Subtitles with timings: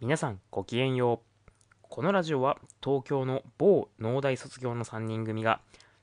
[0.00, 1.50] 皆さんごきげんよう。
[1.82, 5.60] このラジオは東京の某農大卒業の3人組が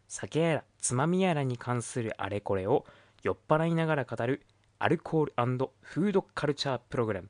[0.07, 2.85] 酒やらつまみやらに関するあれこれを
[3.23, 4.43] 酔っ払いながら語る
[4.77, 5.33] アルコール
[5.81, 7.29] フードカルチャープログラム。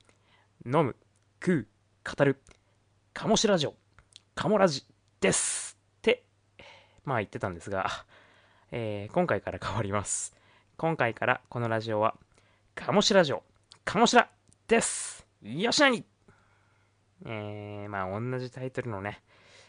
[0.65, 0.97] 飲む
[1.41, 1.67] 食う
[2.17, 2.41] 語る
[3.13, 3.73] カモシラジオ。
[4.35, 4.85] カモラジ
[5.21, 6.25] ですって。
[7.05, 7.87] まあ言ってたんですが、
[8.73, 10.35] えー今回から変わります。
[10.75, 12.15] 今回からこのラジオは
[12.75, 13.41] カモシラジオ。
[13.85, 14.29] カモシラ
[14.67, 15.25] です。
[15.41, 16.03] よしなに
[17.25, 19.21] えー、まあ同じタイトルのね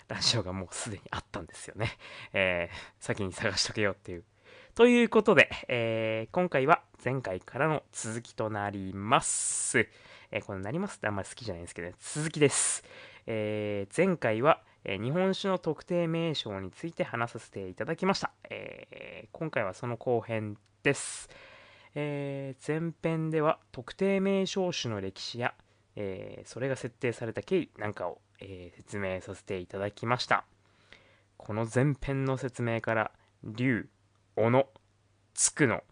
[0.08, 1.98] ラジオがもうすでにあったんですよね
[2.32, 4.24] えー、先に探しとけよっていう
[4.74, 9.88] ということで、えー今回は前回からの続きとなります。
[10.30, 12.84] えーこのなりますってあんまり好きじゃないんですけど、ね、続きです。
[13.26, 18.30] えー前回は、えー日本酒の特定名称について話させていただきました。
[18.50, 21.28] えー今回はその後編です。
[21.96, 25.54] えー前編では特定名称種の歴史や、
[26.00, 30.44] えーそれが設定された経緯なんかを、えー説明させていただきました。
[31.36, 33.10] この前編の説明から、
[33.42, 33.88] 龍、
[34.36, 34.68] 小野、
[35.34, 35.82] つくの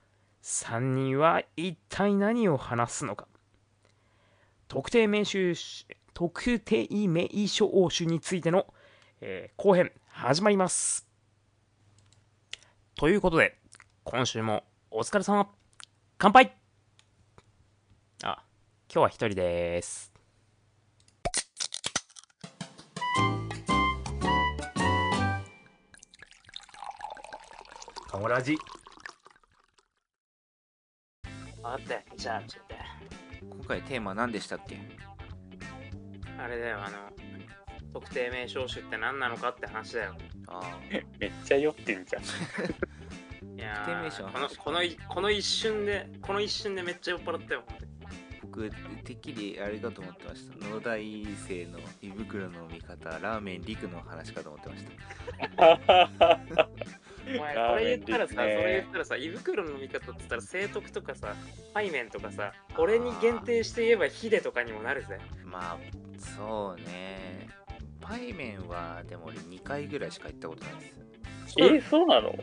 [0.43, 3.27] 3人は一体何を話すのか。
[4.69, 5.55] 特定名称
[6.15, 8.67] 特定名称種についての、
[9.20, 11.05] えー後編始まります。
[12.95, 13.59] ということで
[14.05, 15.51] 今週もお疲れ様。
[16.17, 16.66] 乾杯。
[18.89, 20.12] 今日は一人です。
[28.09, 28.57] カモラジ。
[31.62, 32.75] あってじゃあちょっと。
[33.57, 34.79] 今回テーマ何でしたっけ？
[36.39, 36.97] あれだよあの
[37.92, 40.14] 特定名称種って何なのかって話だよ。
[40.48, 40.61] あ
[41.19, 42.23] めっちゃ酔ってんじゃん。
[42.23, 47.64] いや特定名称のーこの話このいこの一瞬でこの一瞬でめっちゃ酔っ払ったよ
[48.57, 48.71] 僕
[49.05, 50.69] てっきりあれかと思ってました。
[50.69, 56.41] 農大生の胃袋の味方ラーメン陸の話かと思ってました。
[57.27, 61.35] お前ラーこれメン言ったらさ、ねそれ言ったらさ胃袋の味方って言ったら聖徳とかさ
[61.75, 65.19] 背面とかさ俺に限定して言えばヒデとかにもなるぜ。
[65.45, 65.79] まあ
[66.19, 67.48] そうね。
[68.01, 70.97] パイメンはでも俺2回ぐらいしか行ったことないです。
[71.59, 72.30] え、そうなの？
[72.30, 72.35] う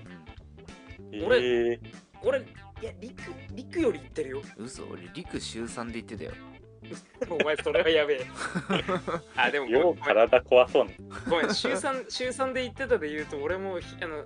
[1.25, 1.79] 俺え
[2.21, 2.43] 俺
[2.83, 3.21] いや陸
[3.55, 4.39] 陸より言ってるよ。
[4.39, 6.31] ん嘘俺陸週3で行ってたよ。
[7.29, 8.25] お前それはやべえ。
[9.37, 10.03] あでもー、ようごめん。
[10.03, 10.97] 体壊そうね。
[11.29, 11.53] ごめん。
[11.53, 14.25] 週3週3で言ってたで言うと俺もひあの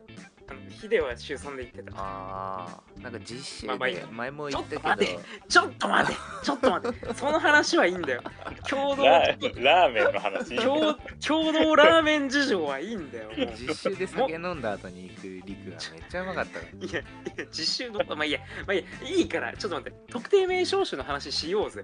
[0.70, 2.00] ヒデは週3で言ってた。
[2.00, 5.12] ああなんか実習で前も言ったけど、
[5.48, 6.12] ちょっと待
[6.44, 6.92] ちょっと待て。
[6.92, 7.14] ちょっと待て。
[7.14, 8.22] その話はいいんだよ。
[8.70, 10.56] 共同ラーラーメンの話。
[10.56, 10.94] 共
[11.26, 17.04] 共同ラーメン事情はいいんだよ実習で酒飲んだ後に行く陸がめっちゃうまかったいや、い
[17.38, 21.84] や実習の、まあいいや、まあいいや、いいから、ちょっと待って、特定名称種の話しようぜ。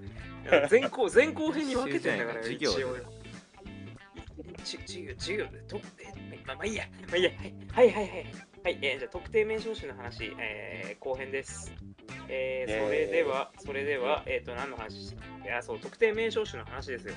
[0.70, 2.88] 前後、前後編に分けてんだから、授業、授
[5.38, 6.14] 業で、とえ
[6.46, 7.54] まあ、まあいいや、まあいいや、はい。
[7.72, 8.53] はいはいはい。
[8.64, 11.74] はい、えーじゃあ特定名称種の話、えー後編です。
[12.30, 15.12] えーえーそれでは、それでは、えっ、と、何の話？
[15.12, 15.16] い
[15.46, 17.14] や、そう、特定名称種の話ですよ。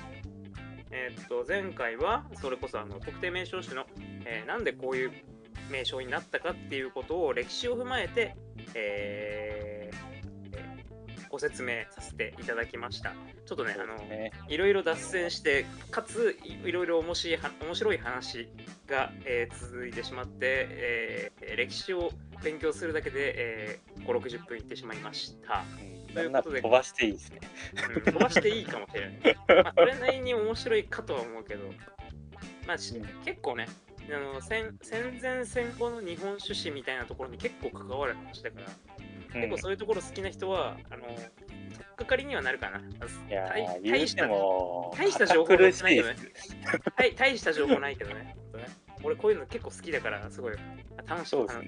[0.91, 3.85] えっ、と、前回は、それこそ、あの、特定名称種の、
[4.25, 5.11] えーなんでこういう
[5.71, 9.76] 名称になったかっていうことを歴史を踏まえて、えーえー
[11.37, 13.13] ご説明させていただきました。
[13.45, 18.49] ちょっとね、あの、ね、いろいろ脱線して、かついいろいろ面白いは面白い話
[18.87, 22.09] が、えー続いてしまって、えー歴史を
[22.43, 25.63] 勉強するだけで、えー5、60分いってしまいました。
[26.11, 27.39] ということで飛ばしていいですね。
[27.95, 29.37] うん飛ばしていいかもしれない。
[29.63, 31.71] まあ、それなりに面白いかとは思うけど、
[32.65, 33.67] まあ、しうん結構ね、
[34.09, 38.67] あの戦戦前戦後の日本酒史みたいなところに結構関わる話だから、
[39.37, 42.79] 結構そういうところ好きな人は、あの、とっかかりにはなるかな。
[42.79, 43.53] いや
[43.83, 46.15] 大したも、大した情報ないけどね。
[46.97, 48.35] 大大した情報ないけどね。
[49.03, 50.55] 俺こういうの結構好きだから、すごい
[51.05, 51.67] 楽しくそうですね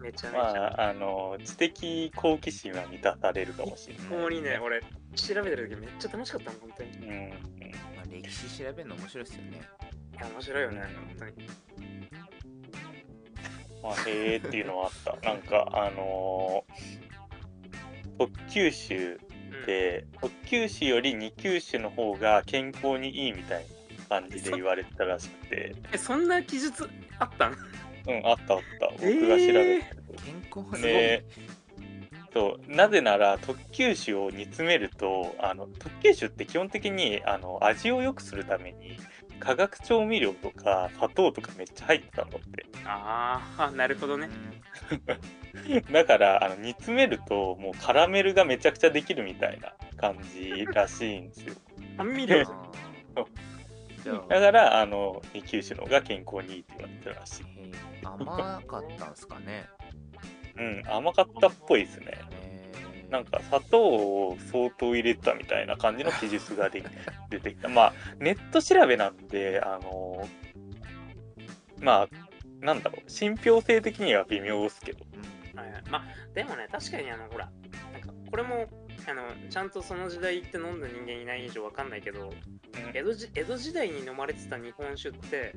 [0.00, 0.82] めちゃめちまゃ。
[0.82, 4.06] あ、あの、知的好奇心は満たされるかもしれない。
[4.06, 4.80] ここにね、俺、
[5.14, 6.90] 調べてる時めっちゃ楽しかったもん、本当に。
[6.90, 7.28] いうん。
[7.96, 9.60] まあ、歴史調べるの面白いですよね
[10.20, 11.48] や、面白いよね、本当に。
[13.82, 15.28] まあ、へーっていうのはあった。
[15.28, 17.07] なんか、あのー
[18.18, 19.18] 特急酒う
[19.62, 19.66] ん。
[19.66, 23.64] で、特急酒より二級酒の方が健康にいいみたい
[24.10, 26.88] な感じで言われてたらしくて、え、そんな記述
[27.18, 27.52] あったん？
[27.52, 28.90] うん、あったあった。
[28.92, 30.02] 僕が調べたけど。
[30.24, 31.24] 健康はね
[32.32, 38.98] そうなぜなら特急酒を煮詰めるとあの特急酒って基本的にあの味を良くするために
[39.38, 42.66] 化学調味料とか砂糖とかめっちゃ入ってたんだって。
[42.84, 44.28] あーあ、なるほどね。
[45.92, 51.54] だからあの煮詰めるともうカラメルがめちゃくちゃできるみたいな感じらしいんですよ。
[51.96, 53.24] 甘味料あ
[54.02, 54.26] じゃあ。
[54.28, 57.44] だからあの二級酒の方が健康にいいって言われてるらしい。
[58.04, 59.66] 甘かったんすかね。
[60.56, 62.18] うん甘かったっぽいですね
[63.10, 66.84] なんか砂糖を相当入れたみたいな感じの記述がで
[67.30, 67.68] 出てきた。
[67.68, 70.28] まあネット調べなんであの
[71.80, 72.08] まあ
[72.60, 73.10] なんだろう。
[73.10, 75.06] 信憑性的には微妙ですけど。
[75.54, 75.58] うん。
[75.58, 75.82] はいはい。
[75.90, 77.50] まあでもね確かにあのほら
[77.92, 78.66] なんかこれも
[79.08, 82.30] あのちゃんとその時代行って飲んだ人間いない以上わかんないけど
[82.92, 85.54] 江戸じ江戸時代に飲まれてた日本酒って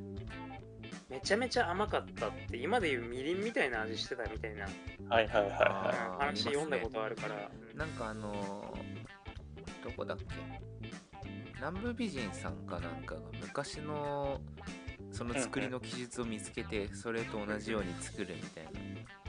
[1.12, 4.64] めちゃめちゃ甘かったって今でいうみりんみたいな味してたみたいな、
[5.08, 10.24] はいはいはいはあーうん話読んだことあるから、うんなんかあのーどこだっけ？
[11.56, 14.40] 南部美人さんかなんかが昔の
[15.12, 18.70] その作りの記述を見つけてそれと同じように作るみたいな。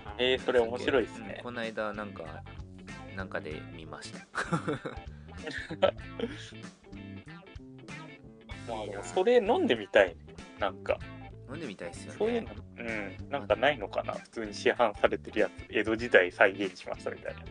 [0.05, 1.35] あえー、それ面白いですね。
[1.37, 1.43] うん。
[1.43, 2.43] この間なんか
[3.15, 4.19] なんかで見ました。
[8.69, 10.15] まあでもそれ飲んでみたいね。
[10.59, 10.97] なんか
[11.53, 12.17] 飲んでみたいですよね。
[12.17, 14.13] そういうのうんなんかないのかな？
[14.13, 17.41] 普通に市販されてるやつ江戸時代再現しましたみたいな。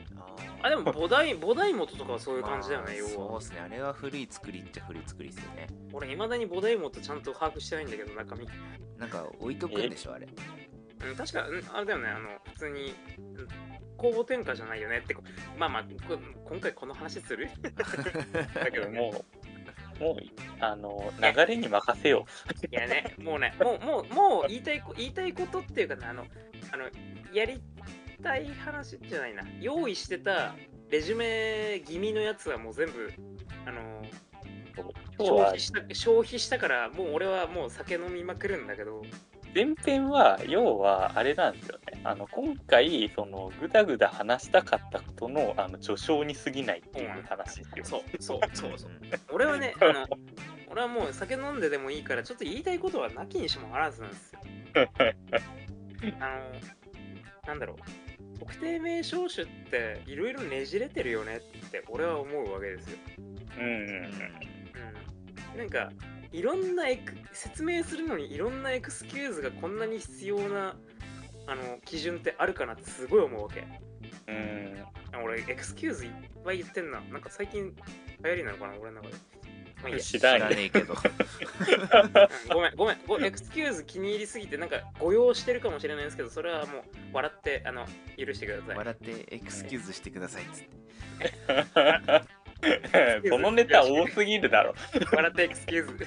[0.64, 3.10] あでも菩提菩提元とかはそういうまあ感じだよね、要は。
[3.10, 3.60] そうですね。
[3.60, 5.66] あれは古い作りっちゃ古い作りですよね。
[5.92, 8.48] 俺いまだに菩提元ちゃんと把握してないんだけど中身。
[8.98, 10.28] なんか置いとくんでしょあれ。
[11.04, 12.94] うん、確か、うん、あれだよね、あの、普通に、
[13.36, 13.48] うん
[14.02, 15.22] 公募転嫁じゃないよねってこ、
[15.56, 17.48] まあまあ、こ今回この話する？
[17.62, 19.41] だけどもう
[20.02, 20.16] もう
[20.58, 22.26] あの流れに任せよ
[22.70, 26.26] いやね、もうね、もう、もう、もう言いたいこ、言いたいことっていうかね、あの、
[26.72, 26.84] あの、
[27.32, 27.60] やり
[28.20, 30.54] たい話じゃないな、用意してた
[30.90, 33.12] レジュメ気味のやつはもう全部、
[33.64, 34.02] あの、
[35.18, 39.02] 消費した、消費したから、もう俺はもう酒飲みまくるんだけど、
[39.54, 48.90] 前編は要はあれなんですよねあの今回そのぐだぐだ話したかったことのあの序章に過ぎないっていう話ですよ、そう、そう、そう、そう。
[48.90, 49.00] ん
[49.30, 50.06] 俺はね、 あの、
[50.68, 54.40] 俺はもう酒飲んででもいいから、ちょっと言いたいことはなきにしもあらずなんですよ。
[56.20, 56.50] あの、
[57.46, 58.38] なんだろう。
[58.38, 61.40] 特定名称種っていろいろねじれてるよねっ
[61.70, 62.98] て俺は思うわけですよ。
[63.58, 64.04] うんうんうん
[65.54, 65.58] うん。
[65.58, 65.92] なんか、
[66.32, 70.76] いろんなエク説明するのにいろんなエクスキューズがこんなに必要な
[71.46, 73.64] あの基準ってあるかなってすごい思うわけ。
[74.28, 74.78] うん
[75.12, 76.12] あ俺、エクスキューズいっ
[76.44, 77.00] ぱい言ってんな。
[77.10, 77.74] なんか最近
[78.24, 79.14] 流行りなのかな俺の中で。
[79.82, 80.00] まあいいや。
[80.00, 81.00] 知らんねえけどうん
[82.54, 86.82] ごめん、ごめん、ごエクスキューズ気に入りすぎて、なんか誤用してるかもしれないですけど、それはもう
[87.12, 87.86] 笑って、あの、
[88.16, 88.76] 許してください。
[88.76, 92.32] 笑ってエクスキューズしてくださいっつって
[93.28, 94.74] そのネタ多すぎるだろ。
[95.12, 96.06] 笑ってエクスキューズ。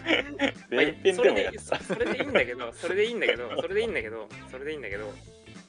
[0.69, 5.13] 前編でもやっそれでそそれでいいんだけど、それでいいんだけど、それでいいんだけど、それでいいんだけど、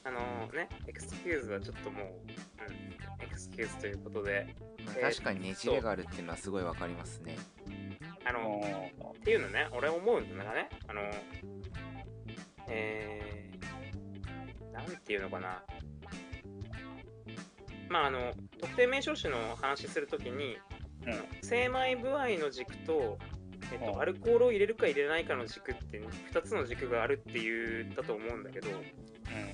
[0.05, 0.19] あの
[0.53, 4.47] ね、エクスキューズはちょっともう、うん、エクスキューズということで、
[5.01, 7.35] 確かにねじれがあるっていうのはすごいわかりますね。
[8.23, 11.01] あの、っていうのね、俺思うんだがね、あの、
[12.69, 15.63] えー、なんていうのかな。
[17.89, 20.57] まあ、あの、特定名称種の話するときに、
[21.07, 21.23] うん。
[21.41, 23.17] 精米部合の軸と、
[23.71, 23.99] えっと、うん。
[23.99, 25.99] アルコールを入れるか入れないかの軸って
[26.33, 28.67] 2つの軸があるって言ったと思うんだけど、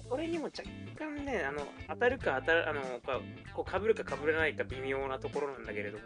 [0.09, 0.63] それにも若
[0.97, 3.21] 干ね、あの当たるか当たる、あのか
[3.53, 6.03] こう被るか被らないか微妙なところなんだけれども、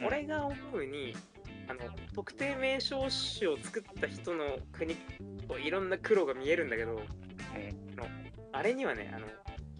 [0.00, 0.06] うん。
[0.06, 1.14] 俺が思うに、
[1.68, 1.80] あの
[2.14, 3.08] 特定名称
[3.38, 4.94] 種を作った人の国、
[5.48, 7.00] こういろんな苦労が見えるんだけど、
[7.54, 8.06] あの
[8.52, 9.26] あれにはね、あの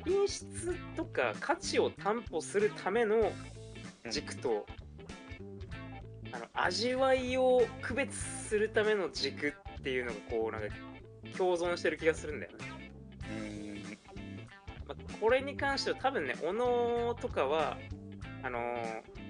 [0.05, 3.33] 品質とか価値を担保するための
[4.11, 4.67] 軸と、
[6.35, 10.69] あの味わいを区別するための軸っていうのがこうなんか
[11.37, 12.59] 共存してる気がするんだよね。
[13.31, 13.99] うん
[14.87, 17.79] まあ、これに関しては多分ね、小野とかは、
[18.43, 19.25] あのー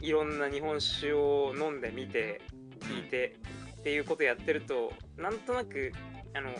[0.00, 2.40] いろんな日本酒を飲んでみて、
[2.80, 3.36] 聞いて、
[3.80, 5.92] っていうことやってると、なんとなく、
[6.34, 6.50] あの、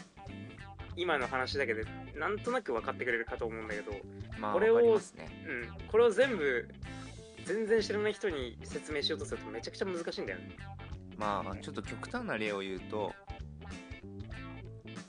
[0.96, 1.84] 今の話だけで、
[2.16, 3.92] なんとなく分かってくれるかと思うんだけど、
[4.38, 4.98] まあこれをねうん、
[5.88, 6.68] これを全部、
[7.46, 10.56] 全然知らない人に説明しようとするとめちゃくちゃ難しいんだよね。
[11.16, 13.14] まあちょっと極端な例を言うと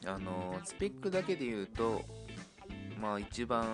[0.06, 2.06] あのスペックだけで言うと
[3.02, 3.66] まあ一番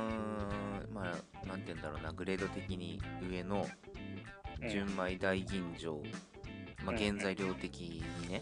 [0.94, 3.68] まあなんて言うんだろうなグレード的に上の
[4.72, 5.98] 純米大吟醸、
[6.84, 8.42] まあうん原材料的にね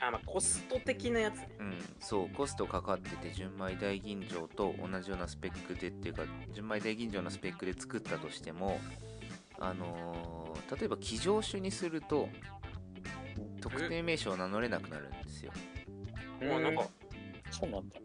[0.00, 1.48] あ、まあ、コスト的なやつね。
[1.60, 8.80] うんそうコストかかってて純米大吟醸と同じようなスペックでっていうか純米大吟醸のスペックで作ったとしても
[9.60, 12.28] あのー例えば騎乗種にすると
[13.60, 15.52] 特定名称を名乗れなくなるんですよ。
[16.40, 16.86] もうなんか、
[17.50, 17.96] そうなんだ。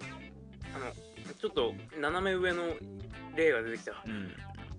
[0.75, 2.63] あの、ちょっと斜め上の
[3.35, 4.03] 例が出てきた。
[4.05, 4.31] うん、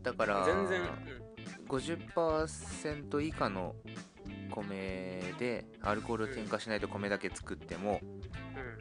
[0.02, 1.66] だから全然、うん。
[1.68, 3.76] 50%以下の
[4.50, 8.00] 米でアルコールを添加しないと米だけ作っても、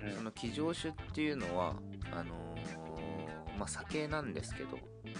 [0.01, 0.09] うん。
[0.09, 1.75] うんその基上酒っていうのは
[2.11, 4.77] あのーまあ酒なんですけど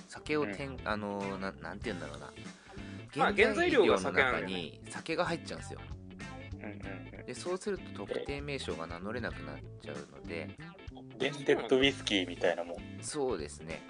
[0.09, 2.25] 酒をてん、あのーななんて言うんだろうな。
[2.25, 2.64] まあ
[3.15, 5.79] 原材料がの中に酒が入っちゃうんですよ。
[7.25, 10.49] でそうすると特定名称が名乗れなくなっちゃうので。
[10.91, 11.17] うん。
[11.17, 12.77] レンデッドウイスキーみたいなもん。
[13.01, 13.81] そうですね。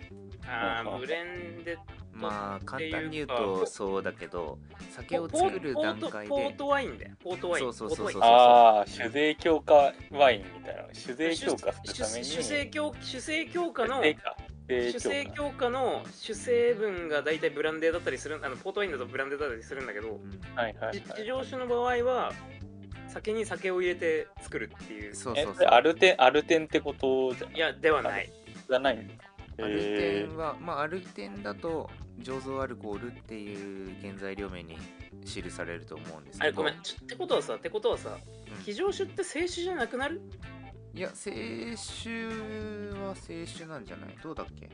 [0.47, 1.77] ああブレンデ
[2.13, 4.59] まあっていうか簡単に言うとそうだけど
[4.91, 6.29] 酒を作る段階で。
[6.29, 7.11] ポートワインだよ。
[7.23, 7.73] ポートワイン。
[7.73, 8.33] そうそうそうそうポートワイン。
[8.35, 10.83] ああ、酒税強化ワインみたいな。
[10.93, 12.25] 酒税強化するために。
[12.25, 14.34] 主成強主成強化の酒税か
[14.67, 15.69] 主成強化。
[15.69, 20.39] の主成分が大体ブランデーだったりするあのポートワインだとブランデーだったりするんだけどうん。
[20.55, 21.01] はいはいはい。
[21.15, 22.31] 地上酒の場合は
[23.07, 25.15] 酒に酒を入れて作るっていう。
[25.15, 27.59] そうそう、えそうアルテン、アルテンってことじゃい？
[27.59, 28.31] やではない。
[28.67, 29.13] じゃないんだ。
[29.63, 31.89] アルテへンは、まあ、アルテンだと
[32.21, 34.77] 醸造アルコールっていう原材料名に
[35.25, 36.43] 記されると思うんですけど。
[36.43, 36.73] あれごめん。
[36.73, 38.63] ってことはさってことはさうん。
[38.63, 40.21] 非常酒って清酒じゃなくなる？
[40.95, 42.09] いや清酒
[43.03, 44.15] は清酒なんじゃない？
[44.23, 44.69] どうだっけ？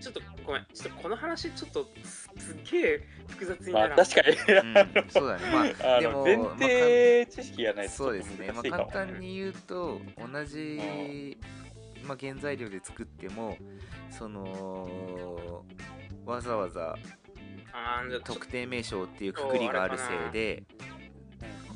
[0.00, 3.88] ちょっとごめんちょっとこの話ちょっとすすっげえ複雑にまな。
[3.88, 5.42] らんあ確かに、うんそうだね。
[5.80, 11.38] まあ あでもの前提知識がないとそうですね、まあ、簡単に言うと同じ、
[12.04, 13.56] まあ、原材料で作っても
[14.10, 15.64] その
[16.26, 16.98] わざわざ
[17.72, 20.64] あーじゃあちょ特定名称っていうくくりがあるせいで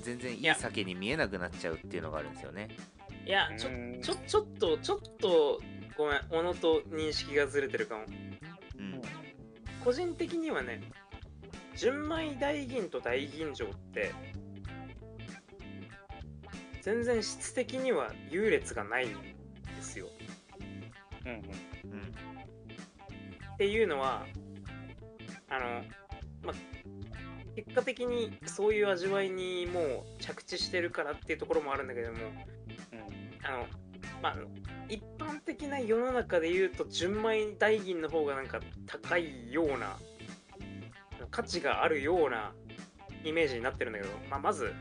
[0.08, 2.68] 全然いい酒に見えなくなっちゃうっていうのがあるんですよね。
[3.26, 4.00] いやちょうん。
[4.00, 5.60] ちょちょっとちょっと
[5.98, 8.04] ごめん小野と認識がずれてるかも。
[8.78, 9.02] うん。
[9.84, 10.80] 個人的にはね
[11.76, 14.12] 純米大吟と大吟醸って
[16.80, 19.16] 全然質的には優劣がないんで
[19.82, 20.06] すよ。
[21.26, 21.92] うんうん。
[21.92, 22.00] うん。
[23.54, 24.24] っていうのは
[25.50, 25.84] あの
[26.42, 26.77] まあ
[27.58, 32.24] 結果的にそういう味わいにもう着地してるからっていうところもあるんだけどもうん
[33.44, 33.66] あの
[34.22, 34.36] まあ
[34.88, 39.96] 一般的な世の中で言うと純米大吟の方がなんか高いような
[41.32, 42.52] 価値があるような
[43.24, 44.72] イメージになってるんだけど、まあ、まず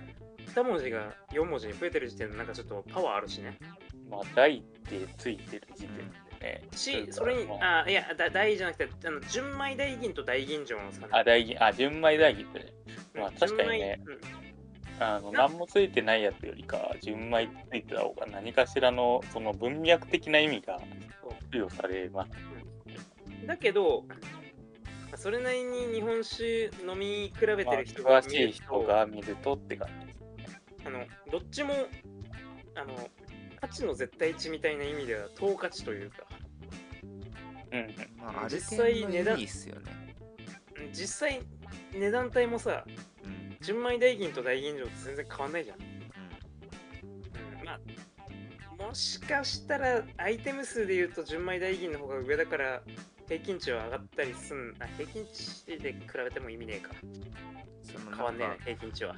[0.54, 3.58] 2文字が4文字に増えてる時点でなんかちょっとパワーあるしね。
[4.08, 12.74] まあ大ってついてる時点でね、しそれにまああいやだ大じゃなくてあの純米大吟と大吟醸の差ねあ大吟あ純米大吟ってね。
[13.16, 13.22] うん。
[13.22, 14.00] まあ確かにね。
[14.06, 14.48] 純米
[15.00, 20.80] あのな何もついてないやつよりか純米ついてた方が何かしらのその文脈的な意味が
[21.52, 22.32] 付与されます
[23.42, 24.04] うんだけど
[25.16, 30.20] それなりに日本酒飲み比べまあてる人が詳しい人が見るとって感じです
[30.86, 31.74] あのどっちも
[32.76, 33.10] あの
[33.60, 36.24] 価値の絶対値みたいな意味では等価値というか。
[37.72, 37.94] うんうん。
[38.18, 39.82] まあ実際値段いいっすよね。
[39.92, 41.42] うん実際
[41.94, 42.86] 値段帯もさ
[43.24, 43.58] うん。
[43.62, 45.82] 純米大吟と大吟醸って全然変わんないじゃん、う
[47.60, 52.82] うん、まあもしかしたらアイテム数で言うと純米大吟の方が上だから
[53.28, 56.94] 平均値は上がったりすんあ平均値で比べても意味ねえか。
[58.16, 59.16] 変わんねえ平均値は。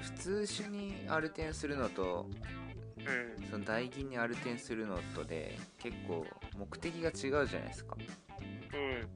[0.00, 2.28] 普通酒にアルテンするのと
[3.06, 6.26] うん、うん、その大吟にアルテンするのとで結構
[6.56, 7.96] 目的が違うじゃないですか。
[8.74, 9.08] うん。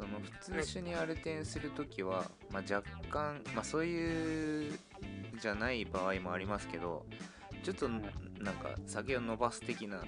[0.00, 4.78] その普通酒にアルテンするときは、まあ、若干、まあ、そういう
[5.38, 7.04] じゃない場合もありますけど
[7.62, 8.02] ちょっとなん
[8.54, 10.02] か酒を伸ばす的な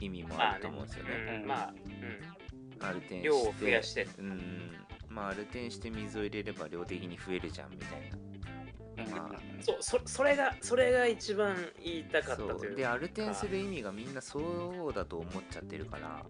[0.00, 1.40] 意味もあると思うんですよね。
[1.42, 1.72] うん、ま
[2.80, 4.06] あ、アルテンして量を増やして。
[4.18, 4.72] うん。
[5.08, 8.18] まあアルテンして水を入れれば量的に増えるじゃんみたいな
[9.60, 16.24] そうそそれがそれが一番言いたかったというでアルテンする意味がみんなそうだと思っちゃってるから。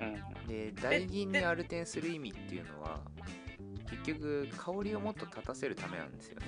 [0.00, 0.08] うん。
[0.08, 3.00] うんで大吟にアルテンする意味っていうのは
[3.88, 6.46] 結局香りをもっと立たせるためなんですよね。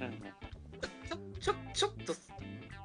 [0.00, 0.20] うん。
[1.08, 2.14] ちょちょちょっと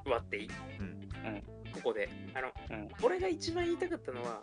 [0.08, 1.42] 割っていい、うん。
[1.72, 2.08] ここで。
[2.34, 2.88] あの、うん。
[3.02, 4.42] 俺が一番言いたかったのは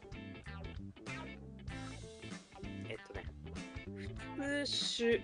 [2.91, 3.25] えっとね
[4.35, 5.21] 普通酒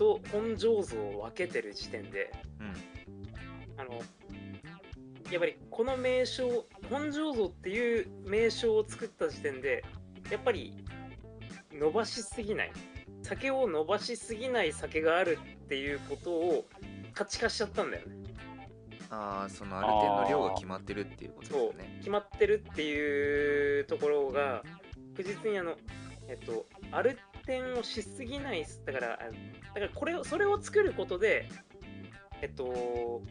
[0.00, 2.74] と本醸造を分けてる時点でうん。
[3.78, 4.00] あの
[5.30, 9.84] やっぱりこの名称本醸造っていう名称を作った時点で
[10.30, 10.74] やっぱり
[11.72, 12.72] 伸ばしすぎない。
[13.22, 16.64] 酒を伸ばしすぎない酒があるっていうことを
[17.12, 18.16] 価値化しちゃったんだよね。
[19.10, 24.62] ああそのアルテンの量が決まってるっていうことですそうよね決まってるっていうところが
[25.16, 25.76] 確実にあの
[26.28, 27.18] えっとアル
[27.50, 29.16] テンをしすぎないだからあ
[29.74, 31.48] だからこれをそれを作ることで
[32.40, 33.22] えっと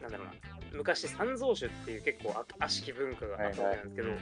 [0.00, 0.32] なんだろうな。
[0.72, 4.18] 昔三蔵酒っていう結構あ悪しき文化があったわけなんですけど、はい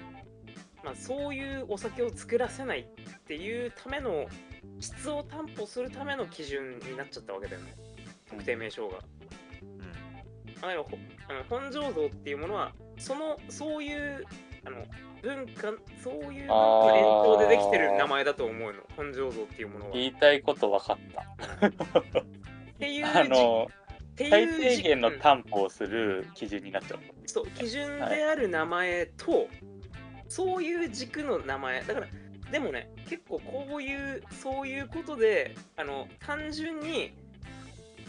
[0.84, 4.26] まあ、そういうお酒を作らせないっていうための
[4.78, 7.74] 質を担保するための基準になっちゃったわけだよね。
[8.28, 8.98] 特定名称が。
[9.62, 10.70] うん。
[10.70, 10.84] あの
[11.48, 14.24] 本醸造っていうものはそのそういう
[14.64, 14.84] あの
[15.26, 15.72] 文化
[16.04, 19.90] そういう文化の延長でできてる名前だと思うの本醸造っていうものは。
[19.92, 21.66] 言いたいこと分かった。
[21.66, 21.72] っ
[22.78, 23.68] ていうあの、
[24.16, 27.00] 最低限のうん担保をする基準になっちゃう。
[27.26, 29.48] そう基準である名前と、
[30.28, 32.06] そういう軸の名前だから
[32.50, 37.12] でもね結構こういうそういうことであの単純に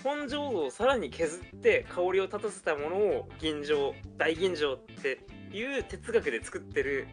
[0.03, 5.19] 本醸造をさらに削って香りを立たせたものを吟醸大吟醸って
[5.51, 7.07] いう哲学で作ってる、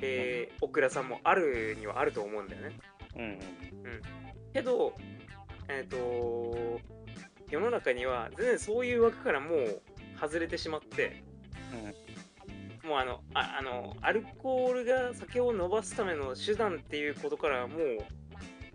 [0.00, 2.76] えー、オクラさんもあるにはあると思うんだよね。
[3.16, 3.38] うん。
[4.52, 4.94] けど、
[5.68, 6.80] えっ、と、
[7.50, 9.82] 世の中には全然そういう枠からもう
[10.20, 11.22] 外れてしまって、
[12.86, 17.80] もうあの、ああの、アルコールが酒を伸ばすための手段っていうことからはもう、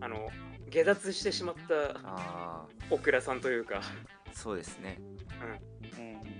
[0.00, 0.28] あの、
[0.68, 3.82] 下脱してしまったあオクラさんというか、あ
[4.32, 4.98] そうですね。
[5.96, 6.31] うん。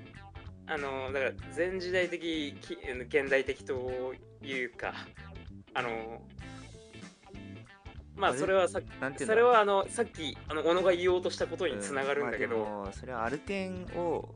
[0.67, 4.95] あの、だから前時代的、き現代的というか、
[5.75, 6.23] あの、
[8.15, 8.81] まあそれはさ
[9.17, 14.35] それはあのさっきあの小野が言おうとしたことにつながるんだけど、うまあそれはアルテンを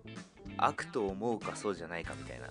[0.56, 2.46] 悪と思うかそうじゃないかみたいな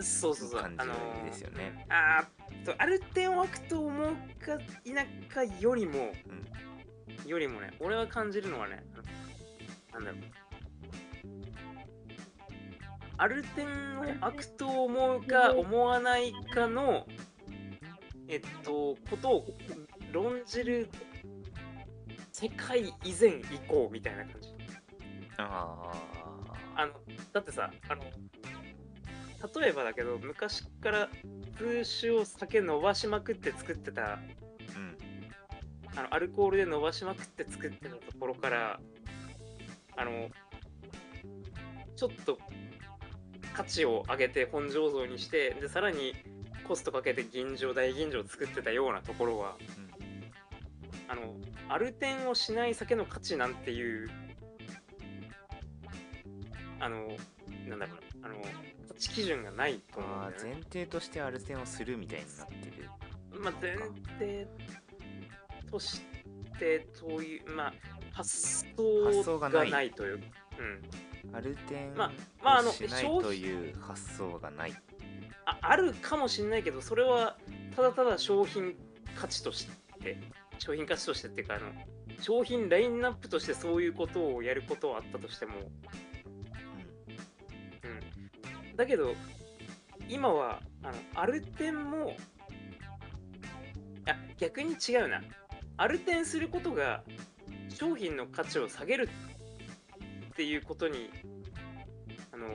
[0.00, 0.60] そうそうそう。
[0.62, 0.94] 感じあの
[1.24, 1.84] ですよね。
[1.88, 4.06] あーそうある点を悪と思う
[4.44, 4.94] か否
[5.28, 6.12] かよりも、
[7.26, 8.82] よりもね、俺は感じるのはね、
[9.92, 10.20] なんだろう。
[13.18, 13.66] ある点
[14.00, 17.04] を悪と思うか思わないかの、
[18.28, 19.46] えっと、ことを
[20.12, 20.88] 論じる
[22.32, 24.54] 世界以前以降みたいな感じ。
[25.38, 25.92] あ
[26.76, 26.92] あの
[27.32, 28.02] だってさあの
[29.60, 31.08] 例えばだけど昔から
[31.56, 34.18] 通酒を酒伸ばしまくって作ってたあ
[34.76, 34.96] うん。
[35.96, 38.80] あのアルコールで伸ばしまくって作ってたところから
[39.96, 40.28] あの
[41.96, 42.38] ちょっと
[43.58, 46.14] 価値を上げて本醸造にしてでさらに
[46.62, 49.56] コストかけて吟醸大吟醸を作ってたようなところは
[51.08, 51.34] あの
[51.68, 54.08] アルテンをしない酒の価値なんていう
[56.78, 57.08] あの
[57.68, 58.40] なんだろうなあの
[58.86, 60.52] 価値基準がないと思うんあーだよね。
[60.54, 63.76] 前提としてアルテンをするみたいになってるまあ、前
[64.20, 64.46] 提
[65.68, 66.00] とし
[66.60, 67.72] てという、まあ、
[68.12, 70.20] 発発想想がないがないという。
[70.58, 70.82] うん、
[71.32, 74.74] アルテンまあまああのをしないという発想がない。
[75.44, 77.36] ああるかもしれないけどそれは
[77.74, 78.74] ただただ商品
[79.16, 79.66] 価値とし
[80.02, 80.18] て
[80.58, 81.66] 商品価値としてっていうかあの
[82.20, 85.54] 商品ラインナップとしてそういうことをやることはあったとしても、
[87.84, 89.14] うん、だけど
[90.08, 92.16] 今はあのアルテンも
[94.06, 95.22] あ逆に違うな。
[95.80, 97.04] アルテンすることが
[97.68, 99.08] 商品の価値を下げる
[100.38, 101.10] っていうことに
[102.32, 102.50] あのう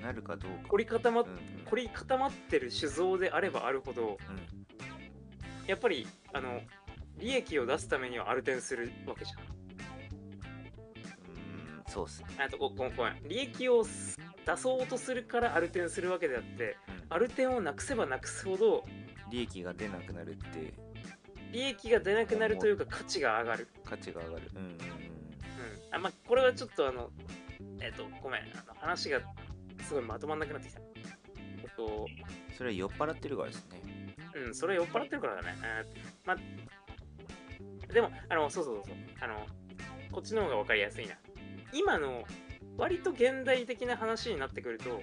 [0.00, 0.68] んなるかどうか。
[0.70, 1.38] 凝り固まっうんうん。
[1.66, 5.68] 凝り固まってる酒造であればあるほどうん。
[5.68, 6.60] やっぱりあの
[7.16, 9.44] 利益を出すためにはアルテンするわけじゃんう
[11.80, 12.28] んそうっすね。
[12.44, 13.22] あとごごごめん。
[13.28, 17.14] 利益をす出そうとするからアルテンするわけであってうん。
[17.14, 18.84] アルテンをなくせばなくすほど
[19.30, 20.74] 利益が出なくなるって。
[21.52, 24.50] 利益が出なくなるというか価値が上がる、価値が上がる。
[24.56, 25.03] うんうん
[25.94, 27.10] あまあ、これはちょっとあの
[27.80, 29.20] えっ、とごめんあの話が
[29.82, 32.06] すごいまとまんなくなってきたえっと
[32.56, 33.94] それは酔っ払ってるからですね
[34.34, 35.54] うん、それ酔っ払ってるからだね。
[35.62, 38.94] えーまあ、でも、あの、そうそうそうそう。
[39.20, 39.46] あの、
[40.10, 41.14] こっちの方が分かりやすいな。
[41.72, 42.24] 今の、
[42.76, 45.00] 割と現代的な話になってくると、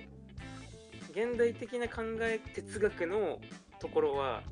[1.11, 3.39] 現代的な考え、哲学の
[3.79, 4.43] ところは、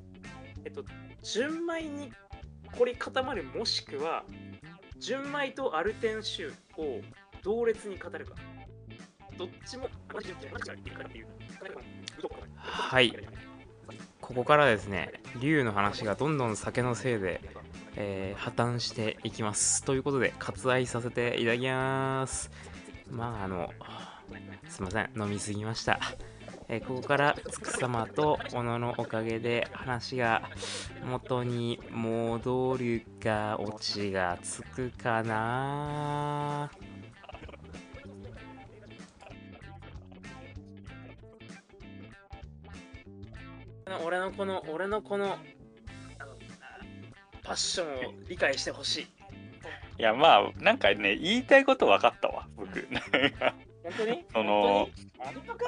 [0.64, 0.84] えっと、
[1.24, 2.14] 純米に
[2.78, 4.24] 凝り固まる、もしくは、
[5.00, 7.02] 純米とアルテン酒を
[7.42, 8.36] 同列に語るか。
[9.38, 9.88] どっちも、
[12.56, 13.14] はい。
[14.20, 17.42] ここからですね龍の話がどんどん酒のせいで、
[17.96, 19.84] えー破綻していきます。
[19.84, 22.52] ということで割愛させていただきます。
[23.10, 23.72] まああの
[24.68, 25.10] すいません。
[25.18, 26.00] 飲みすぎました、
[26.72, 30.44] えここからつく様と小野のおかげで話が
[31.04, 36.70] 元に戻るかオチがつくかな
[44.06, 45.38] 俺のこの俺のこのあの
[47.42, 49.08] パッションを理解してほしい
[50.00, 52.88] いや、まあ、なんかね、言いたいこと分かったわ、僕。
[53.98, 54.26] 本当に？
[54.32, 54.90] その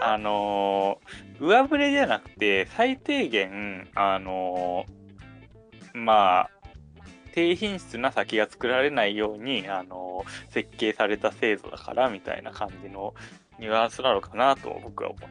[0.01, 6.49] あのー上振れじゃなくて、最低限、あのーまあ、
[7.33, 13.13] 低品質な酒が作られないようにあの設計された制度だからみたいな感じの
[13.59, 15.29] ニュアンスなのかなと僕は思う。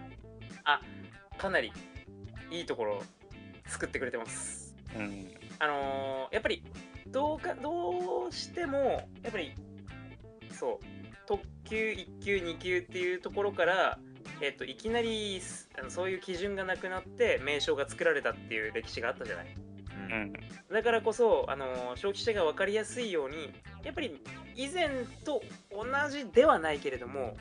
[1.39, 1.73] かなり
[2.51, 3.03] いいところ
[3.67, 4.77] 作ってくれてます。
[4.95, 5.33] うん。
[5.59, 6.63] あのーやっぱり
[7.07, 9.53] どうかどうしてもやっぱり
[10.53, 11.00] そう
[11.71, 13.99] 特急1級2級っていうところから、
[14.41, 19.47] えっといきなりすあのそういう基準がなくなって名称が作られたっていう歴史があったじゃない。
[20.09, 20.13] うん。
[20.13, 20.33] うん
[20.73, 23.53] だからこそ、あのー消費者が分かりやすいように
[23.85, 24.21] やっぱり
[24.57, 24.89] 以前
[25.25, 27.37] と同じではないけれども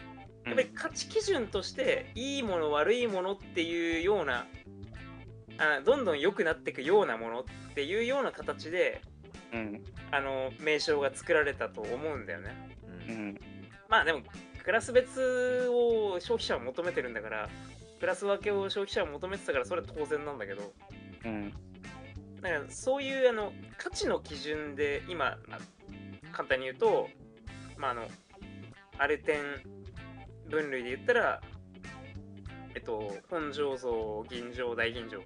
[0.45, 4.47] やっぱり価値基準としていいもの悪いものっていうような
[5.59, 7.43] あどんどん良くなっていくようなものっ
[7.75, 9.01] ていうような形で
[9.53, 9.83] うん。
[10.11, 12.55] あの名称が作られたと思うんだよね。
[13.07, 13.58] ううんん
[13.89, 14.21] まあでも
[14.63, 17.49] クラス別を消費者は求めてるんだから
[17.99, 20.73] クラス分けを消費者は求めてたからそれは当然なんだけど
[21.25, 21.53] うん。
[22.41, 25.59] だからそういうあの価値の基準で今、まあ
[26.31, 27.09] 簡単に言うと
[27.77, 28.07] まああの
[28.99, 31.41] アルテン分類で言ったら
[32.75, 35.21] えっと本醸造銀醸大吟醸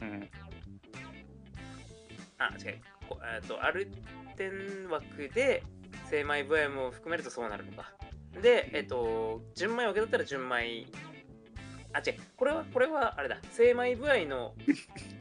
[0.00, 0.30] うん。
[2.38, 2.80] あ違う。
[3.08, 3.90] こえっとアル
[4.36, 5.64] テン枠で
[6.10, 7.92] 精米部合も含めるとそうなるのか。
[8.42, 10.86] でえっと純米枠だったら純米。
[11.92, 12.20] あ違う。
[12.36, 13.38] これはこれはあれだ。
[13.52, 14.54] 精米部合の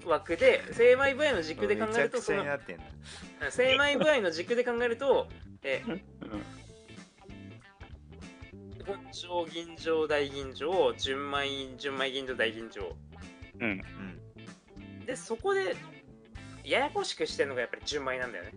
[0.05, 2.43] 枠で 精米部合の軸で考えるとその
[3.49, 5.27] 精米部合の軸で考えると、
[5.63, 6.01] えー、
[8.85, 12.93] 本醸、銀醸、大銀醸、純米、純米銀醸、大銀醸。
[13.59, 13.69] うん。
[13.71, 14.27] うん
[15.07, 15.75] で、そこで、
[16.65, 18.51] ややこしくしてるのがやっぱり純米なんだよね。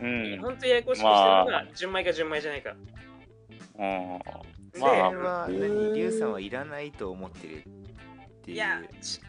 [0.00, 0.32] うん。
[0.32, 2.74] うんほんとややこしくしてるのが、純米か純米じゃないか。
[3.78, 4.18] うん。
[4.72, 5.10] でそれまあ。
[5.42, 5.94] はうん何？
[5.94, 7.62] リュウさんはいらないと思ってるっ
[8.42, 8.80] ていいや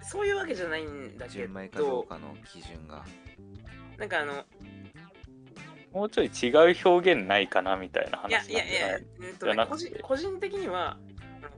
[0.02, 3.06] そういうわけじゃないんだけ純米かどうど、かの基準が。
[3.98, 4.46] なんかあの、
[5.92, 8.34] もうちょい違う表現ないかなみたいない？
[8.34, 10.98] 話やいやいや、うんとね個人個人的には、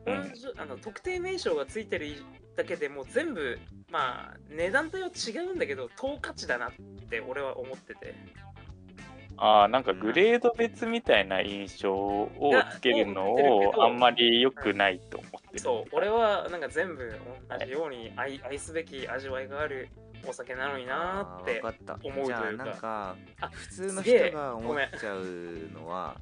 [0.06, 0.34] あのうん。
[0.58, 2.08] あの特定名称がついてる
[2.56, 3.60] だけでもう全部、
[3.92, 6.72] まあ、値段帯は違うんだけど、等価値だなっ
[7.10, 8.16] て俺は思ってて。
[9.38, 12.30] ああなんかグレード別みたいな印象を
[12.72, 15.60] つけるのをあんまり良くないと思ってる。
[15.60, 17.20] そう、俺はなんか全部
[17.50, 19.90] 同じように愛愛すべき味わいがある
[20.28, 21.62] お酒なのになーって
[22.04, 22.34] 思うというか。
[22.34, 25.24] じゃあなんかあ普通の人が思ごめんっちゃう
[25.74, 26.16] のは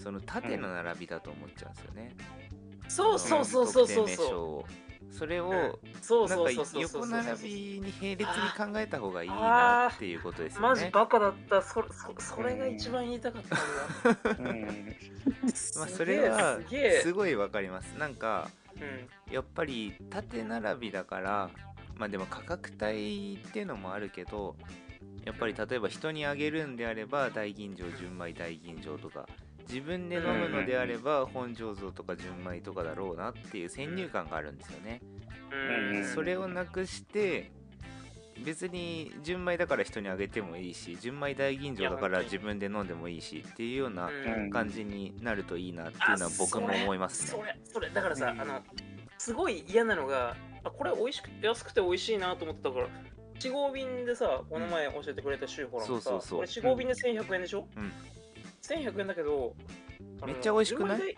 [0.00, 2.14] その縦の並びだと思っちゃうんですよね、
[2.88, 4.66] そうそうそうそうそう特定名称そを
[5.14, 5.78] それを、う。
[6.00, 7.06] そうなんかそうそうそうそう横そう。
[7.08, 8.26] 並びに並列に
[8.72, 10.68] 考えた方がいいなっていうことですよね。
[10.68, 11.62] マジバカだった。
[11.62, 14.50] そそそれが一番言いたかったんだ。
[14.50, 14.96] うん
[15.76, 16.58] まあ、すそれは
[17.02, 17.96] すごいわかります。
[17.98, 21.50] なんかうんやっぱり縦並びだから
[21.96, 24.56] まあでも価格帯っていうのもあるけど
[25.24, 29.26] やっぱり例えば人にあげるんであれば大吟醸純米大吟醸とか
[29.68, 35.00] 自分で飲むのであれば本醸造とか純米とかだろうなっていう先入観があるんですよね。
[36.14, 37.50] それをなくして
[38.44, 47.28] 別に純米だから人にあげてもいいし純米大吟醸だから自分で飲んでもいいしっていうようなうん感じになるといいなっていうのは僕も思いますね。
[47.30, 47.90] それそれ。
[47.90, 48.40] だからさ、うん。
[48.40, 48.60] あの
[49.18, 52.86] すごい嫌なのがあこれ美味しくて安くて美味しいなと思ってたから
[53.38, 56.38] 1号便でさこの前教えてくれたシューホランさ、そうそうそう。
[56.40, 57.92] これ4号便で1100円でしょ、うん
[58.68, 59.54] 1100円だけど
[60.26, 61.16] めっちゃ美味しくない？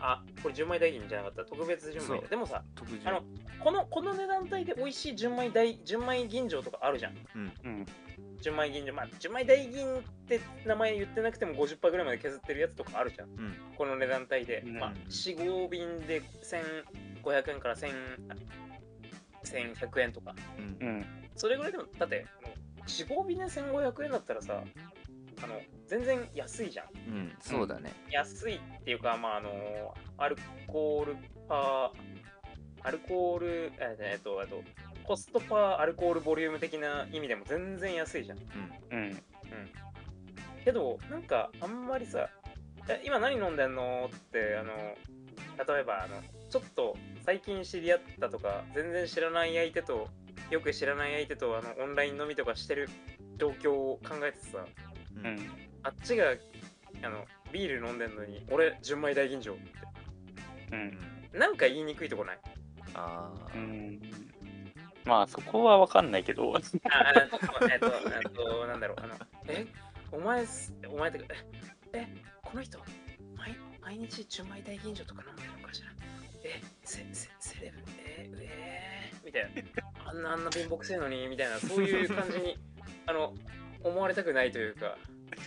[0.00, 1.44] あこれ純米大吟じゃなかった。
[1.44, 3.22] 特別純米だでもさ特あの
[3.60, 7.14] このこの値段帯で美味しい純米大純米吟醸とかあるじゃん。
[7.36, 7.52] うん。
[7.64, 7.86] うん。
[8.40, 13.28] 純米吟醸まあ純米大吟って名前言ってなくても50%ぐらいまで削ってるやつとかあるじゃん。
[13.28, 13.54] うん。
[13.78, 14.78] この値段帯で、うん。
[14.78, 16.20] まあ、4、5便で
[17.22, 17.92] 1500円から1000
[19.44, 20.76] 1100円とか、うん。
[20.80, 21.06] うん。
[21.36, 22.26] それぐらいでも、だって、
[22.86, 24.64] 4、5便で1500円だったらさ、
[25.42, 26.86] あの、全然安いじゃん。
[27.08, 27.92] うんそうだね。
[28.10, 31.16] 安いっていうか、まあ、あの、アルコール
[31.48, 34.62] パー、アルコール、えっと、あと、
[35.04, 38.38] コストパーアルコールボリューム的な意味でも全然安いじゃん。
[38.38, 39.22] うんうん
[40.64, 42.28] けど、なんか、あんまりさ、
[42.88, 44.72] え今何飲んでんのって、あの、
[45.74, 50.08] 例えば、あの、ちょっと最近知り合ったとか、全然知らない相手と、
[50.50, 52.88] よく知らない相手と、あの、オンライン飲みとかしてる
[53.38, 54.64] 状況を考えてさ、
[55.16, 55.36] ううん。
[55.36, 55.38] ん
[55.82, 56.34] あっちが、
[57.02, 59.62] あの、ビール飲んでんのに、俺、純米大吟醸って。
[60.72, 60.98] うん。
[61.38, 62.38] なんか言いにくいとこない？
[62.94, 64.00] ああ、うん。
[65.04, 66.54] まあそこは分かんないけど。
[66.54, 66.60] あ、
[67.16, 67.38] えっと、
[67.70, 69.14] えっと、えっと、なんだろう、あの、
[69.48, 69.66] え、
[70.12, 71.24] お前す、お前ってか、
[71.94, 72.06] え、え？
[72.42, 72.78] この人、
[73.36, 75.88] 毎毎日純米大吟醸とか飲んでるのかしら？
[76.44, 78.30] え、セセセレブ、え？
[78.30, 79.50] ー、えー、みたいな。
[80.04, 82.58] あんな、あんな貧乏くせえのに、みたいな、そういう感じに
[83.06, 83.34] あの
[83.84, 84.96] 思われたくないというか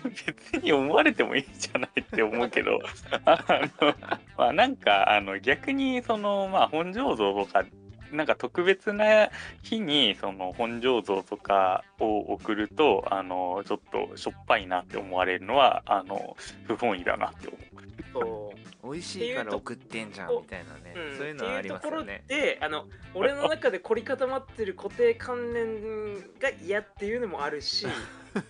[0.03, 2.79] 別に思われてもいいんじゃないって思うけど
[3.25, 3.43] あ
[3.79, 3.95] の、
[4.37, 7.65] まあ、なんかあの逆にそのまあ本醸造とか
[8.11, 9.29] なんか特別な
[9.61, 17.94] 日にその本醸造とかを送るとあのちょっとしょっぱいなって思われるのはあの不本意だなって思う。
[18.15, 18.91] そう。
[18.91, 21.17] 美味しいから送ってんじゃんみたいなね、うん。
[21.17, 22.21] そういうのはありますよね。
[22.23, 27.87] っていうところであの 俺の中で凝り固まってる固定観念が嫌っていうのもあるし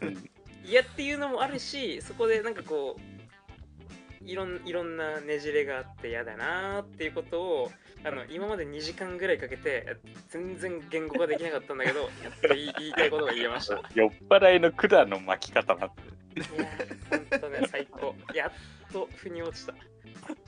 [0.64, 7.72] 嫌っていうのもあるしそこでなんかこういろんいろんなねじれがあって嫌だなーっていうことを
[8.04, 9.98] あの今まで2時間ぐらいかけて
[10.30, 13.76] 全然言語化できなかったんだけど やっと言い言いたいことが言えました。
[13.76, 18.16] い酔っ払いの管の巻き方なってやーほんとね最高。
[18.34, 18.52] やっ
[18.96, 19.74] と腑に落ちた。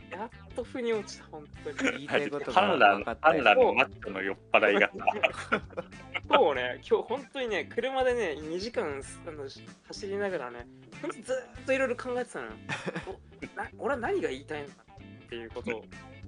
[0.10, 1.78] やっと腑に落ちた 本当に。
[1.92, 4.94] 言いたいことがハンラー分かったよハンラーのマッチョの酔っ払いがさ。
[6.30, 9.50] 今日ね、今日本当にね、車でね、2時間あの
[9.88, 10.66] 走りながらね、
[11.22, 12.52] ずーっといろいろ考えてたのよ。
[13.78, 14.86] 俺は何が言いたいのか
[15.26, 15.82] っていうことを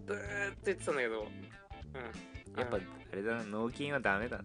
[0.05, 2.59] ずーっと言ってたんだけど、うん。
[2.59, 3.43] やっぱあれだな。
[3.45, 4.43] 脳筋はダメだな。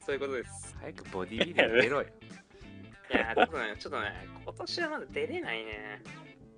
[0.00, 0.76] そういうことです。
[0.80, 2.08] 早くボディビル出ろよ
[3.10, 6.02] いやー、ちょっとね、ちょっとね、今年はまだ出れないね。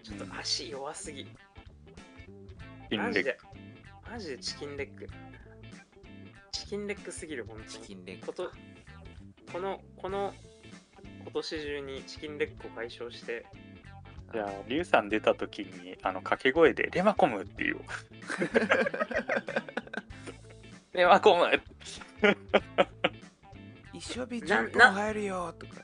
[0.02, 1.26] ちょっと足弱すぎ。
[2.96, 3.38] マジで、
[4.10, 5.08] マジでチキンレッグ。
[6.50, 7.86] チキンレッグすぎる、本チ当に。
[7.86, 8.50] キンレッグこと
[9.52, 10.32] このこの
[11.24, 13.44] 今年中にチキンレッグを解消して
[14.32, 17.80] じゃあリュウさん出た時にあの掛け声で「レマコム」っていう
[20.94, 21.44] レマコム
[23.92, 25.82] 一生日な10本入るよとか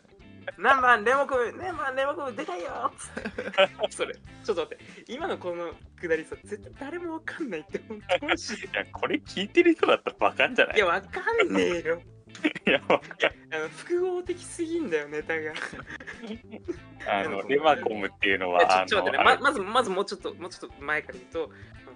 [0.59, 1.05] 何番？
[1.05, 2.90] レモコム何番レモコムでかいよ。
[2.92, 4.14] っつってそれ。
[4.14, 4.79] ちょっと待って。
[5.07, 10.77] 今のこのくだりさ絶対誰もわかんないって本当マジでいやこれ聞いてる人だったらわかんじゃない？
[10.77, 12.03] いやわかんねえよ。
[12.66, 15.53] いやわかんあの複合的すぎんだよネタが。
[17.09, 21.51] あのレマコムっていうのいはやちょっと待ってねままずまずもうちょっともうちょっと前から言うと、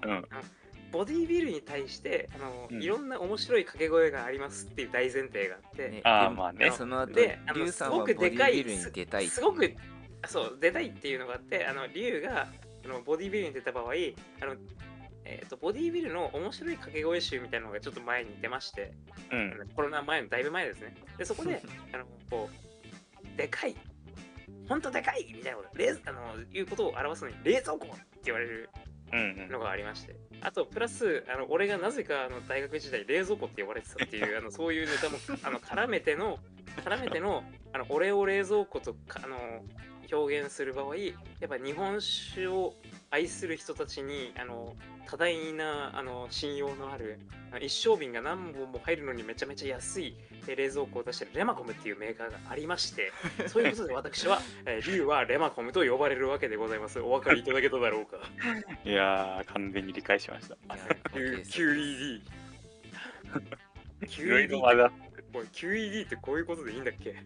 [0.05, 0.13] うん。
[0.13, 0.43] あの
[0.93, 2.83] ボディービルに対してあの、うん。
[2.83, 6.01] いろんな面白い掛け声がありますっていう大前提があって、ね。
[6.05, 6.71] あまあね。
[6.71, 9.75] その後であのすごくボデでかいィビルに出たいすごく
[10.29, 12.47] そう出たいっていうのがあってあのリュウが
[12.85, 13.95] あのボディービルに出た場合あの、
[15.25, 18.93] えー、とボディービルの面白い掛け声集みたいなのがちょっと前に出まして、
[19.33, 19.69] うん。
[19.75, 20.95] コロナ前のだいぶ前ですね。
[21.17, 23.75] でそこで あのこうでかい
[24.69, 26.21] 本当でかいみたいなこと冷あの
[26.53, 30.17] いうことを表すのに冷蔵庫って言われるうんのがありまして。
[30.41, 36.39] あとプラスあの俺がなぜかあの大学時代冷蔵庫って呼ばれてたっていう あのそういうネタもあの絡めての
[36.85, 39.65] 絡めてのあの俺を冷蔵庫とかあの
[40.13, 41.13] 表現する場合や
[41.47, 42.75] っぱ日本酒を
[43.11, 47.19] 愛する人たちにあの多大なあの信用のある
[47.61, 50.17] 一升瓶が何本も入るのにめちゃめちゃ安い
[50.49, 53.13] え冷蔵庫を出してるレマコムっていうメーカーがありまして
[53.49, 57.01] そういうことで私は、えー、リュウはレマコムと呼ばれるわけでございます。
[57.01, 58.19] お分かりいただけただろうか。
[58.85, 60.57] いやー完全に理解しました。
[61.13, 62.23] QED
[64.07, 64.93] QED
[65.53, 67.17] QED ってこういうことでいいんだっけ？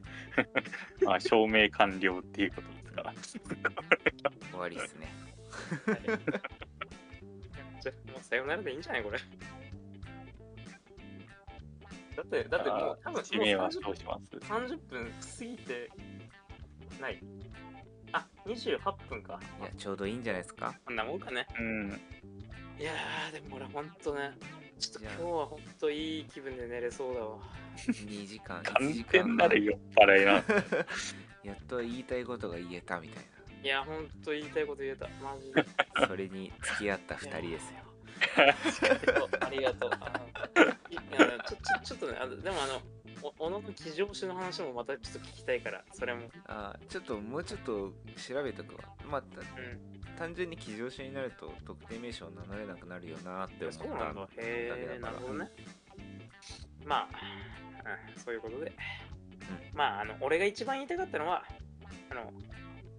[1.04, 2.68] まあ証明完了っていうこと
[4.50, 5.08] 終わりですね。
[7.82, 9.18] じゃあもうさよならでいいんじゃないこれ。
[12.16, 15.90] だってだってもう多分指名はもうどうします30分過ぎて
[17.00, 17.22] ない。
[18.12, 18.78] あ28
[19.08, 19.38] 分か。
[19.60, 20.74] いやちょうどいいんじゃないですか。
[20.84, 21.46] こんなもんかね。
[21.58, 22.00] うん。
[22.78, 24.32] いやーでも俺ほんとね。
[24.78, 27.38] ちょっと今日はほんといい気分で寝れそうだわ。
[27.76, 29.24] 2時間1完時間。
[29.24, 30.42] 全なる酔っ払いな
[31.46, 33.24] やっと言いたいことが言えたみたい
[33.62, 35.64] いやほんと言いたいこと言えたマジで
[36.00, 37.86] なそれに付き合った2人ですよ
[39.40, 39.90] ありがとう。
[41.48, 42.80] ちょちょちょっとね、あのでもあの、
[43.22, 46.28] お小野の騎乗種の話もまたちょっと聞きたいから、それも。
[46.46, 48.80] あーちょっともうちょっと調べとくわ
[49.10, 49.46] まあたうん。
[50.18, 54.22] 単純に騎乗種になると特定名称を名乗れなくなるよなって思ったそうなんだ。
[54.22, 55.50] へえ、だけだからなるほどね。
[56.84, 57.08] まあ、
[58.14, 58.72] うん、そういうことで。
[59.74, 61.44] まあ、あの、俺が一番言いたかったのは、
[62.10, 62.32] あの、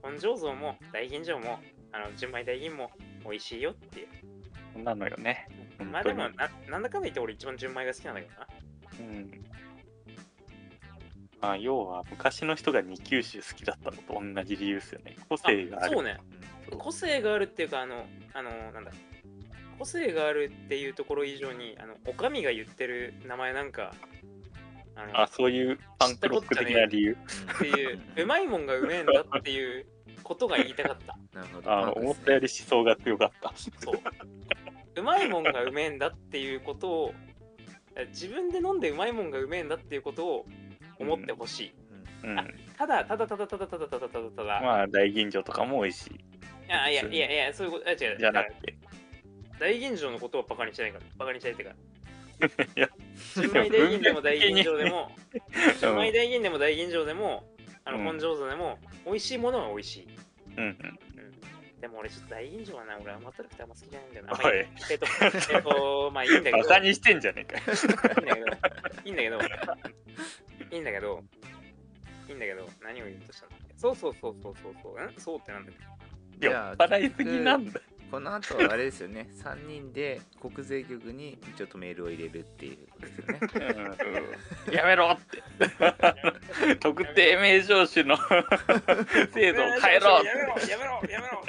[0.02, 1.60] 本醸造も大吟醸も、
[1.92, 2.92] あの、純米大吟も
[3.24, 4.08] 美味しいよっていう。
[4.74, 5.48] そんなのよね。
[5.80, 8.48] 本まあでもな、なんだかんだ言って俺一番純米が好きなんだけどな。
[9.00, 9.32] うん。
[11.42, 15.16] まあ要は昔の人が二級酒好きだったのと同じ理由ですよね。
[15.30, 15.94] 個性がある。
[15.94, 16.18] そうね。
[16.72, 16.78] うん。
[16.78, 18.92] 個性があるっていうかあのあのなんだ。
[19.78, 23.94] 個性があるっていうところ以上にあのおかみが言ってる名前なんか
[25.14, 27.18] あそういうパンクロック的な理由。
[27.56, 28.00] っていう。
[28.18, 29.86] うまいもんがうめえんだっていう
[30.24, 31.18] ことが言いたかった。
[31.40, 31.72] なるほど。
[31.72, 33.54] あ思ったより思想が強かった。
[33.56, 34.02] そう。
[34.96, 37.14] うまいもんがうめえんだっていうことを
[38.10, 40.46] 自分で飲んでうまいもんがうめえんだっていうことを
[41.00, 41.74] 思ってほしい、
[42.24, 42.36] うん。
[42.78, 46.14] ただただただただただただただただ、まあ、大吟醸とかも美味しい。
[46.14, 48.18] いやいやいやいやそういうことあ違う。
[48.18, 48.76] じゃなくて。
[49.60, 51.06] 大吟醸のことをバカにしてないから。
[51.18, 51.76] バカにしてないってかいや、
[53.36, 55.80] 純米大吟でも大吟醸でも うん。
[55.80, 57.44] 純米大吟でも大吟醸でも
[57.86, 58.04] あのうん。
[58.04, 60.08] 本醸造でも美味しいものは美味しい、
[60.58, 60.68] うんうん。
[60.68, 64.68] うん、でも俺ちょっと大吟醸はな俺甘ったるくてあんま好きじゃないんだよな、おい。
[64.92, 65.06] えっと
[65.54, 66.58] えっとまあいいんだけど。
[66.64, 67.58] バカにしてんじゃねえか。
[67.58, 68.46] よ。
[69.06, 69.40] いいんだけど、いいんだけど、
[70.72, 71.24] いいんだけど、
[72.28, 73.74] いいんだけど、何を言おうとしたんだっけ。
[73.78, 75.14] そうそうそうそうそうそう、ん？
[75.18, 75.76] そうってなんだっ
[76.40, 76.46] け。
[76.46, 77.80] 酔っ払いすぎなんだ。
[78.10, 79.30] この後あれですよね。
[79.44, 83.98] 3人で国税局にちょっとメールを入れるっていうことですよね。
[84.68, 84.74] うん。
[84.74, 86.76] やめろって。
[86.80, 88.18] 特定名称種の
[89.34, 91.44] 制度を変えろやめろやめろやめろ。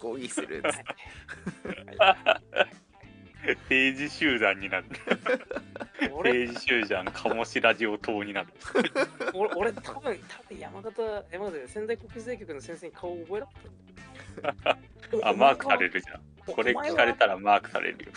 [0.00, 0.84] 抗議するっつって
[3.68, 4.86] 政治集団になる。
[6.12, 8.48] 俺、政治集団鴨志ラジオ党になる。
[9.34, 13.62] 俺、俺多分、多分山形、山形で仙台国税局の先生に顔を覚えなかっ
[14.42, 16.20] たんだよあ、マークされるじゃん。
[16.46, 18.12] おこれ聞かれたらマークされるよ。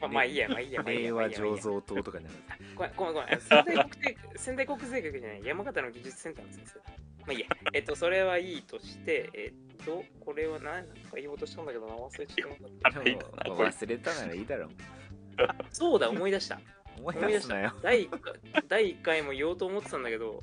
[0.00, 2.36] まあまあいいや、まあいいや、まあいい令和醸造党とかになる
[2.74, 3.40] ごめん、ごめん、ごめん。
[3.40, 6.84] 仙台国税仙台国税局じゃない、山形の技術センターの先生だ。
[6.86, 7.46] まあいいや。
[7.72, 10.64] えっと、それはいいとして、えっと、これは何？
[10.64, 13.00] なんか言おうとしたんだけどな、忘れちゃった。
[13.50, 14.68] 忘れたならいいだろう
[15.70, 16.60] そうだ、思い出した。
[16.98, 18.34] 思い出すなよ第 1, 回
[18.68, 20.42] 第1回も言おうと思ってたんだけど、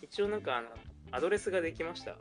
[0.00, 0.68] 一応なんかあの
[1.10, 2.16] アドレスができました。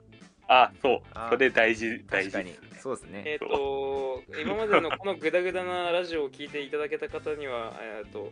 [0.47, 1.29] あ、そうあ。
[1.31, 2.31] それ大事、大事。
[2.79, 8.31] そうですねえっ、と、今までのこのグダグダなラジオを聞いていただけた方には、えっ、と、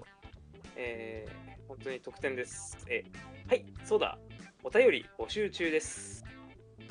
[0.76, 2.80] えー本当に特典です。
[2.90, 4.18] えーはい、そうだ、
[4.64, 6.26] お便り募集中です。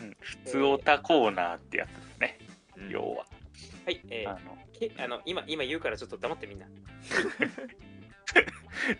[0.00, 2.38] うん普通オタコーナーってやつですね。
[2.76, 3.24] うん要は。
[3.84, 4.40] はい、えーあの、
[4.78, 6.66] けあの今今言うからちょっと黙ってみんな。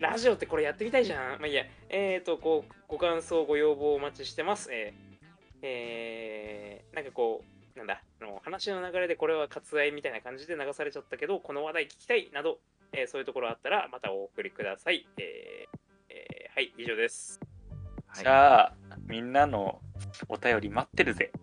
[0.00, 1.40] ラジオってこれやってみたいじゃん。
[1.40, 4.68] まあいいや、えっ、ー、と、こう、ご感想、ご要望お待ちしてます。
[4.72, 12.58] えー、えーなんかこう、なんだ、あの話の流れでこれは割愛みたいな感じで流されちゃったけど、この話題聞きたいなど、
[12.92, 15.06] えーそういうところあったらまたお送りください。
[15.18, 15.78] えー
[16.10, 17.40] えーはい、以上です。
[18.08, 18.74] はいじゃあ、
[19.06, 19.80] みんなの
[20.28, 21.30] お便り待ってるぜ。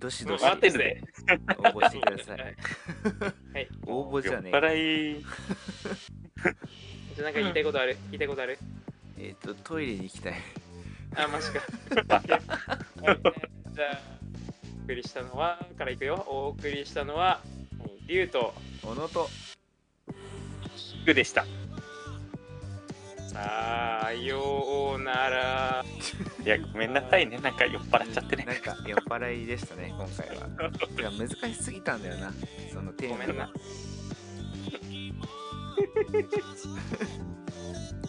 [0.00, 1.00] どしどし待ってるぜ。
[1.58, 2.38] 応募してください
[3.54, 3.68] はい。
[3.86, 5.24] 応募じゃね酔っ払い、
[7.14, 7.96] じゃあなんか言いたいことある？
[8.10, 8.58] 言いたいことある？
[9.18, 10.34] えっとトイレに行きたい
[11.16, 11.60] あ、マジか。
[12.14, 12.26] はい
[13.74, 14.00] じゃあ、
[14.80, 16.24] お送りしたのは、からいくよ。
[16.28, 17.40] お送りしたのは、
[18.06, 19.28] リュウと、小野と
[21.04, 21.44] グでした。
[23.28, 25.84] さようなら。
[26.44, 27.38] いや、ごめんなさいね。
[27.38, 28.44] なんか酔っ払っちゃってね。
[28.44, 30.36] なんか酔っ払いでしたね今回は
[30.98, 32.32] いや難しすぎたんだよな
[32.72, 33.50] そのテーマごめんな。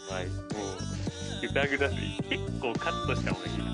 [0.09, 1.04] はい、もう、
[1.41, 1.95] ぐだぐだで
[2.29, 3.65] 結構カットした方がいいな。